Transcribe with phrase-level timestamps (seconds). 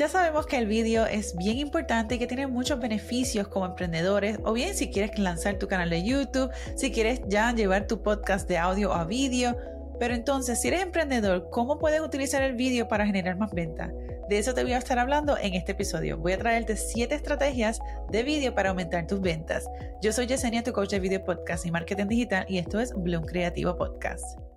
[0.00, 4.38] Ya sabemos que el vídeo es bien importante y que tiene muchos beneficios como emprendedores,
[4.44, 8.48] o bien si quieres lanzar tu canal de YouTube, si quieres ya llevar tu podcast
[8.48, 9.58] de audio a vídeo.
[9.98, 13.92] Pero entonces, si eres emprendedor, ¿cómo puedes utilizar el vídeo para generar más ventas?
[14.30, 16.16] De eso te voy a estar hablando en este episodio.
[16.16, 17.78] Voy a traerte 7 estrategias
[18.10, 19.68] de vídeo para aumentar tus ventas.
[20.00, 23.26] Yo soy Yesenia, tu coach de video podcast y marketing digital, y esto es Bloom
[23.26, 24.49] Creativo Podcast.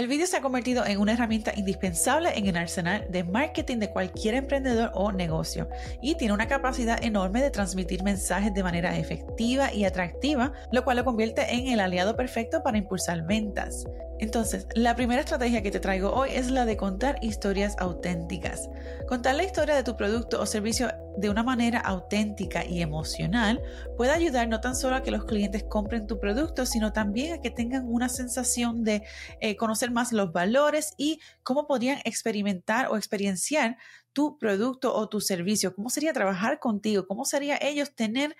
[0.00, 3.90] El vídeo se ha convertido en una herramienta indispensable en el arsenal de marketing de
[3.90, 5.68] cualquier emprendedor o negocio
[6.00, 10.96] y tiene una capacidad enorme de transmitir mensajes de manera efectiva y atractiva, lo cual
[10.96, 13.84] lo convierte en el aliado perfecto para impulsar ventas.
[14.20, 18.68] Entonces, la primera estrategia que te traigo hoy es la de contar historias auténticas.
[19.08, 23.62] Contar la historia de tu producto o servicio de una manera auténtica y emocional
[23.96, 27.40] puede ayudar no tan solo a que los clientes compren tu producto, sino también a
[27.40, 29.02] que tengan una sensación de
[29.40, 33.76] eh, conocer más los valores y cómo podrían experimentar o experienciar
[34.12, 38.36] tu producto o tu servicio, cómo sería trabajar contigo, cómo sería ellos tener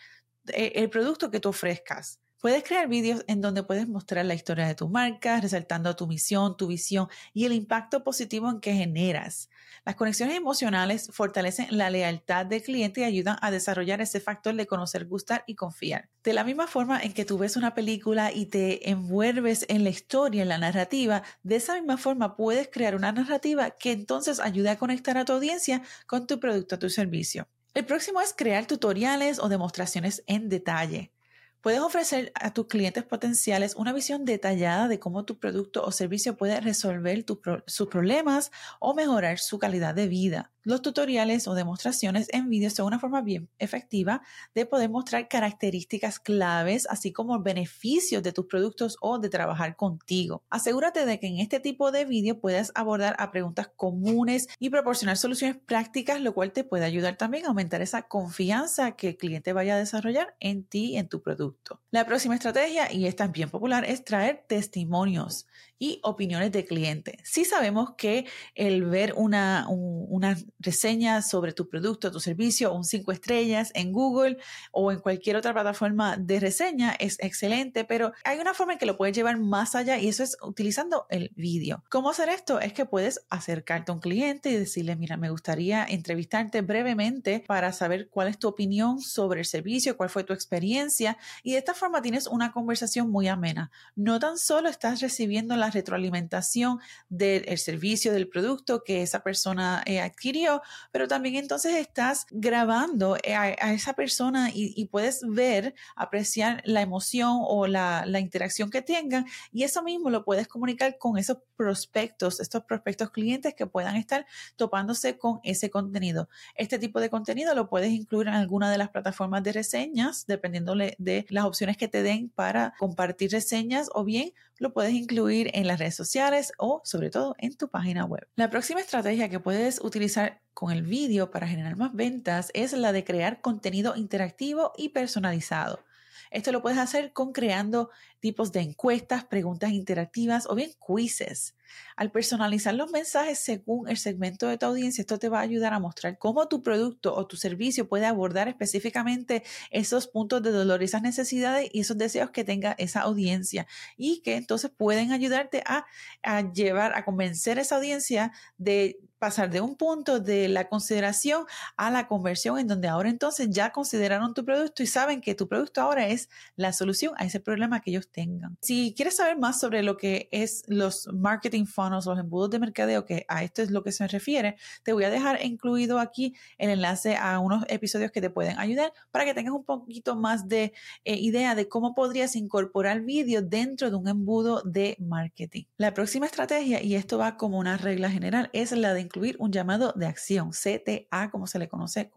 [0.48, 2.20] eh, el producto que tú ofrezcas.
[2.40, 6.56] Puedes crear vídeos en donde puedes mostrar la historia de tu marca, resaltando tu misión,
[6.56, 9.50] tu visión y el impacto positivo en que generas.
[9.84, 14.66] Las conexiones emocionales fortalecen la lealtad del cliente y ayudan a desarrollar ese factor de
[14.66, 16.08] conocer, gustar y confiar.
[16.24, 19.90] De la misma forma en que tú ves una película y te envuelves en la
[19.90, 24.70] historia, en la narrativa, de esa misma forma puedes crear una narrativa que entonces ayude
[24.70, 27.48] a conectar a tu audiencia con tu producto o tu servicio.
[27.74, 31.12] El próximo es crear tutoriales o demostraciones en detalle.
[31.60, 36.36] Puedes ofrecer a tus clientes potenciales una visión detallada de cómo tu producto o servicio
[36.36, 37.24] puede resolver
[37.66, 40.52] sus problemas o mejorar su calidad de vida.
[40.62, 44.20] Los tutoriales o demostraciones en vídeo son una forma bien efectiva
[44.54, 50.42] de poder mostrar características claves, así como beneficios de tus productos o de trabajar contigo.
[50.50, 55.16] Asegúrate de que en este tipo de vídeo puedas abordar a preguntas comunes y proporcionar
[55.16, 59.54] soluciones prácticas, lo cual te puede ayudar también a aumentar esa confianza que el cliente
[59.54, 61.80] vaya a desarrollar en ti y en tu producto.
[61.90, 65.46] La próxima estrategia, y es bien popular, es traer testimonios
[65.80, 67.18] y opiniones de cliente.
[67.24, 73.12] Sí sabemos que el ver una, una reseña sobre tu producto, tu servicio, un cinco
[73.12, 74.36] estrellas en Google
[74.72, 78.84] o en cualquier otra plataforma de reseña es excelente, pero hay una forma en que
[78.84, 81.82] lo puedes llevar más allá y eso es utilizando el vídeo.
[81.88, 82.60] ¿Cómo hacer esto?
[82.60, 87.72] Es que puedes acercarte a un cliente y decirle, mira, me gustaría entrevistarte brevemente para
[87.72, 91.72] saber cuál es tu opinión sobre el servicio, cuál fue tu experiencia y de esta
[91.72, 93.70] forma tienes una conversación muy amena.
[93.96, 100.00] No tan solo estás recibiendo la retroalimentación del servicio, del producto que esa persona eh,
[100.00, 106.82] adquirió, pero también entonces estás grabando eh, a, esa persona y, puedes ver, apreciar la
[106.82, 111.38] emoción o la, la interacción que tengan y eso mismo lo puedes comunicar con esos
[111.56, 114.26] prospectos, estos prospectos clientes que puedan estar
[114.56, 116.28] topándose con ese contenido.
[116.54, 120.74] Este tipo de contenido lo puedes incluir en alguna de las plataformas de reseñas, dependiendo
[120.74, 125.66] de las opciones que te den para compartir reseñas o bien lo puedes incluir en
[125.66, 128.28] las redes sociales o sobre todo en tu página web.
[128.36, 132.92] La próxima estrategia que puedes utilizar con el vídeo para generar más ventas es la
[132.92, 135.80] de crear contenido interactivo y personalizado.
[136.30, 141.56] Esto lo puedes hacer con creando tipos de encuestas, preguntas interactivas o bien quizzes.
[141.96, 145.72] Al personalizar los mensajes según el segmento de tu audiencia, esto te va a ayudar
[145.72, 150.82] a mostrar cómo tu producto o tu servicio puede abordar específicamente esos puntos de dolor,
[150.82, 153.66] esas necesidades y esos deseos que tenga esa audiencia
[153.96, 155.86] y que entonces pueden ayudarte a,
[156.22, 161.44] a llevar, a convencer a esa audiencia de pasar de un punto de la consideración
[161.76, 165.46] a la conversión en donde ahora entonces ya consideraron tu producto y saben que tu
[165.46, 168.56] producto ahora es la solución a ese problema que ellos tengan.
[168.62, 173.04] Si quieres saber más sobre lo que es los marketing funnels, los embudos de mercadeo,
[173.04, 176.70] que a esto es lo que se refiere, te voy a dejar incluido aquí el
[176.70, 180.72] enlace a unos episodios que te pueden ayudar para que tengas un poquito más de
[181.04, 185.64] eh, idea de cómo podrías incorporar vídeo dentro de un embudo de marketing.
[185.76, 189.50] La próxima estrategia, y esto va como una regla general, es la de incluir un
[189.50, 192.10] llamado de acción, CTA, como se le conoce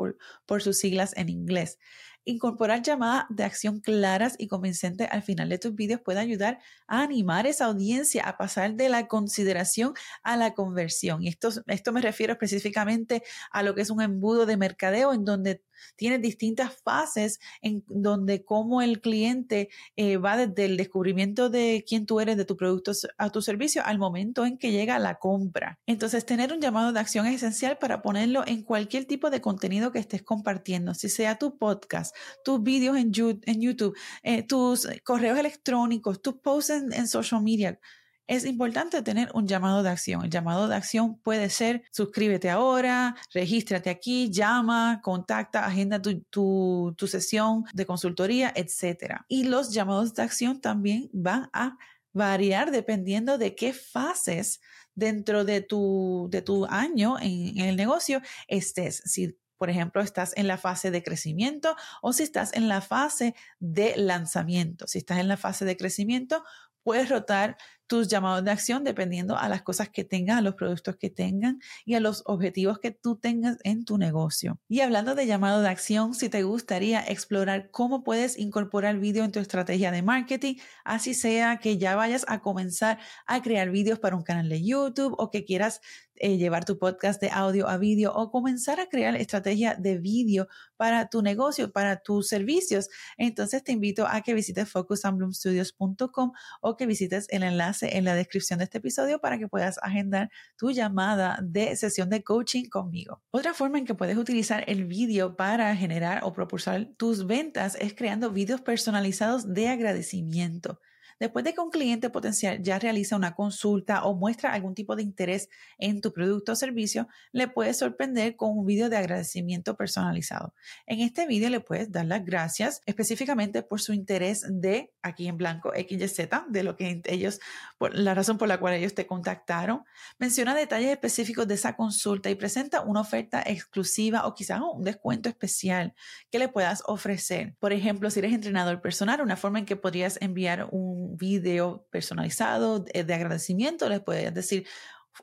[0.45, 1.80] por sus siglas en inglés.
[2.25, 7.04] Incorporar llamadas de acción claras y convincentes al final de tus vídeos puede ayudar a
[7.04, 9.94] animar esa audiencia a pasar de la consideración
[10.24, 11.22] a la conversión.
[11.24, 15.25] Y esto, esto me refiero específicamente a lo que es un embudo de mercadeo en
[15.25, 15.62] donde
[15.96, 22.06] tienes distintas fases en donde cómo el cliente eh, va desde el descubrimiento de quién
[22.06, 25.80] tú eres, de tu producto a tu servicio, al momento en que llega la compra.
[25.86, 29.92] Entonces, tener un llamado de acción es esencial para ponerlo en cualquier tipo de contenido
[29.92, 32.12] que estés compartiendo, si sea tu podcast,
[32.44, 37.80] tus vídeos en, YouTube, eh, tus correos electrónicos, tus posts en social media,
[38.27, 40.24] es importante tener un llamado de acción.
[40.24, 47.65] El llamado de acción puede ser suscríbete ahora, regístrate aquí, llama, contacta, agenda tu, sesión
[47.74, 49.21] de consultoría, etc.
[49.27, 51.77] Y los llamados de acción también van a
[52.13, 54.62] variar dependiendo de qué fases
[54.95, 59.01] dentro de tu, de tu año en, en el negocio estés.
[59.06, 63.33] Si por ejemplo, estás en la fase de crecimiento o si estás en la fase
[63.62, 64.88] de lanzamiento.
[64.88, 66.44] Si estás en la fase de crecimiento,
[66.81, 67.56] puedes rotar
[67.88, 71.59] tus llamados de acción dependiendo a las cosas que tengas, a los productos que tengan
[71.85, 74.59] y a los objetivos que tú tengas en tu negocio.
[74.68, 79.31] Y hablando de llamado de acción, si te gustaría explorar cómo puedes incorporar vídeo en
[79.31, 84.15] tu estrategia de marketing, así sea que ya vayas a comenzar a crear vídeos para
[84.15, 85.81] un canal de YouTube o que quieras
[86.15, 90.47] eh, llevar tu podcast de audio a vídeo o comenzar a crear estrategia de vídeo
[90.77, 96.31] para tu negocio, para tus servicios, entonces te invito a que visites focusandbloomstudios.com
[96.62, 100.30] o que visites el enlace en la descripción de este episodio para que puedas agendar
[100.58, 103.22] tu llamada de sesión de coaching conmigo.
[103.31, 107.94] Otra forma en que puedes utilizar el vídeo para generar o propulsar tus ventas es
[107.94, 110.80] creando vídeos personalizados de agradecimiento.
[111.19, 115.04] Después de que un cliente potencial ya realiza una consulta o muestra algún tipo de
[115.04, 120.54] interés en tu producto o servicio, le puedes sorprender con un video de agradecimiento personalizado.
[120.86, 125.38] En este video le puedes dar las gracias específicamente por su interés de, aquí en
[125.38, 127.39] blanco, XYZ, de lo que ellos,
[127.77, 129.83] por la razón por la cual ellos te contactaron.
[130.19, 135.30] Menciona detalles específicos de esa consulta y presenta una oferta exclusiva o quizás un descuento
[135.30, 135.94] especial
[136.31, 137.56] que le puedas ofrecer.
[137.60, 142.79] Por ejemplo, si eres entrenador personal, una forma en que podrías enviar un video personalizado
[142.79, 144.65] de, agradecimiento, les puedes decir,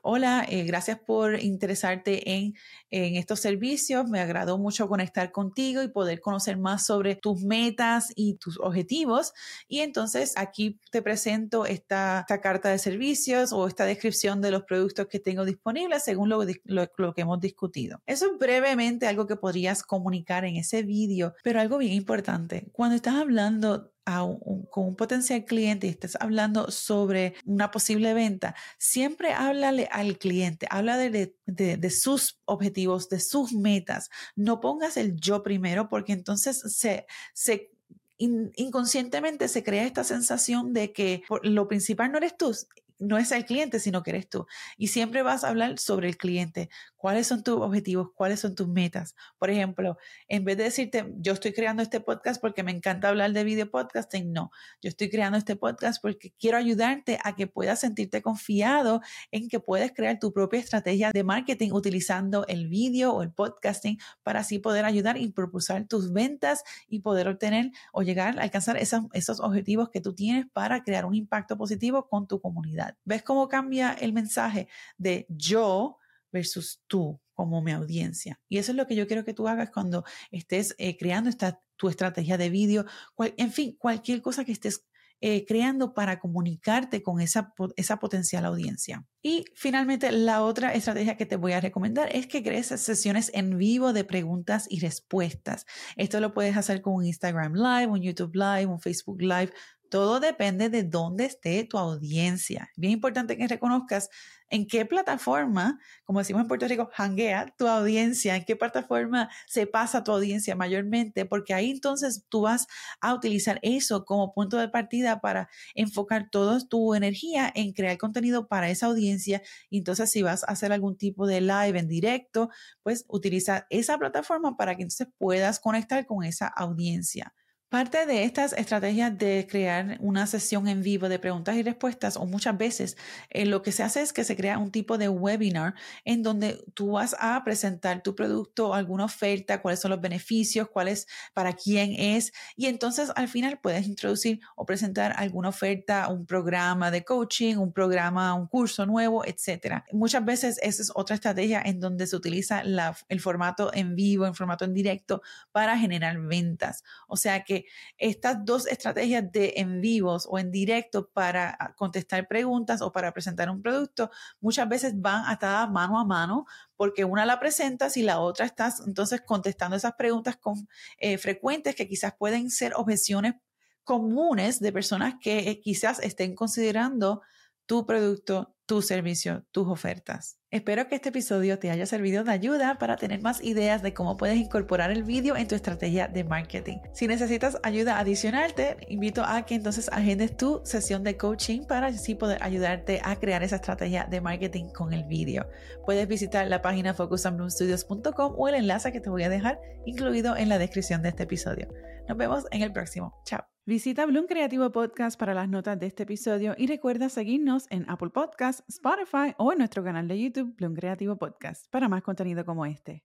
[0.03, 2.53] Hola, eh, gracias por interesarte en,
[2.91, 4.07] en, estos servicios.
[4.07, 9.33] Me agradó mucho conectar contigo y poder conocer más sobre tus metas y tus objetivos.
[9.67, 14.63] Y entonces aquí te presento esta, esta carta de servicios o esta descripción de los
[14.63, 18.01] productos que tengo disponibles según lo, lo, lo que hemos discutido.
[18.05, 22.69] Eso es brevemente algo que podrías comunicar en ese vídeo, pero algo bien importante.
[22.71, 29.33] Cuando estás hablando con un potencial cliente y estés hablando sobre una posible venta, siempre
[29.33, 34.09] háblale al cliente, habla de, de, sus objetivos, de sus metas.
[34.35, 37.71] No pongas el yo primero porque entonces se, se
[38.17, 42.53] inconscientemente se crea esta sensación de que lo principal no eres tú
[43.01, 44.45] no es el cliente, sino que eres tú.
[44.77, 46.69] Y siempre vas a hablar sobre el cliente.
[46.95, 48.09] ¿Cuáles son tus objetivos?
[48.13, 49.15] ¿Cuáles son tus metas?
[49.39, 53.33] Por ejemplo, en vez de decirte, yo estoy creando este podcast porque me encanta hablar
[53.33, 54.51] de video podcasting, no.
[54.81, 59.01] Yo estoy creando este podcast porque quiero ayudarte a que puedas sentirte confiado
[59.31, 63.97] en que puedes crear tu propia estrategia de marketing utilizando el vídeo o el podcasting
[64.21, 68.77] para así poder ayudar y propulsar tus ventas y poder obtener o llegar a alcanzar
[68.77, 72.90] esos objetivos que tú tienes para crear un impacto positivo con tu comunidad.
[73.03, 74.67] ¿Ves cómo cambia el mensaje
[74.97, 75.97] de yo
[76.31, 78.39] versus tú como mi audiencia?
[78.49, 81.61] Y eso es lo que yo quiero que tú hagas cuando estés eh, creando esta,
[81.75, 82.85] tu estrategia de vídeo,
[83.17, 84.85] en fin, cualquier cosa que estés
[85.23, 89.05] eh, creando para comunicarte con esa, esa potencial audiencia.
[89.21, 93.55] Y finalmente, la otra estrategia que te voy a recomendar es que crees sesiones en
[93.59, 95.67] vivo de preguntas y respuestas.
[95.95, 99.51] Esto lo puedes hacer con un Instagram Live, un YouTube Live, un Facebook Live,
[99.91, 102.71] todo depende de dónde esté tu audiencia.
[102.77, 104.09] Bien importante que reconozcas
[104.49, 109.67] en qué plataforma, como decimos en Puerto Rico, hanguea tu audiencia, en qué plataforma se
[109.67, 112.67] pasa tu audiencia mayormente, porque ahí entonces tú vas
[113.01, 118.47] a utilizar eso como punto de partida para enfocar toda tu energía en crear contenido
[118.47, 119.41] para esa audiencia.
[119.69, 122.49] Y entonces si vas a hacer algún tipo de live en directo,
[122.81, 127.33] pues utiliza esa plataforma para que entonces puedas conectar con esa audiencia.
[127.71, 132.25] Parte de estas estrategias de crear una sesión en vivo de preguntas y respuestas, o
[132.25, 132.97] muchas veces
[133.29, 136.61] eh, lo que se hace es que se crea un tipo de webinar en donde
[136.73, 141.53] tú vas a presentar tu producto, alguna oferta, cuáles son los beneficios, cuál es, para
[141.53, 147.05] quién es, y entonces al final puedes introducir o presentar alguna oferta, un programa de
[147.05, 149.85] coaching, un programa, un curso nuevo, etcétera.
[149.93, 152.63] Muchas veces esa es otra estrategia en donde se utiliza
[153.07, 155.21] el formato en vivo, en formato en directo
[155.53, 156.83] para generar ventas.
[157.07, 157.60] O sea que
[157.97, 163.13] estas dos estrategias de en vivos o en directo para ah, contestar preguntas o para
[163.13, 168.03] presentar un producto muchas veces van atadas mano a mano porque una la presentas y
[168.03, 173.35] la otra estás entonces contestando esas preguntas con, eh, frecuentes que quizás pueden ser objeciones
[173.83, 177.21] comunes de personas que eh, quizás estén considerando
[177.65, 180.37] tu producto, tu servicio, tus ofertas.
[180.49, 184.15] Espero que este episodio te haya servido de ayuda para tener más ideas de cómo
[184.15, 186.77] puedes incorporar el vídeo en tu estrategia de marketing.
[186.93, 191.87] Si necesitas ayuda adicional, te invito a que entonces agendes tu sesión de coaching para
[191.87, 195.49] así poder ayudarte a crear esa estrategia de marketing con el vídeo.
[195.85, 200.47] Puedes visitar la página focusandbloomstudios.com o el enlace que te voy a dejar incluido en
[200.47, 201.67] la descripción de este episodio.
[202.07, 203.21] Nos vemos en el próximo.
[203.25, 203.51] Chao.
[203.67, 208.09] Visita Bloom Creativo Podcast para las notas de este episodio y recuerda seguirnos en Apple
[208.09, 212.65] Podcasts, Spotify o en nuestro canal de YouTube Bloom Creativo Podcast para más contenido como
[212.65, 213.03] este.